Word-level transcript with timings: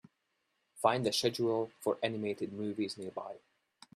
Find 0.81 1.05
the 1.05 1.13
schedule 1.13 1.69
for 1.83 1.99
animated 2.01 2.53
movies 2.53 2.97
nearby 2.97 3.35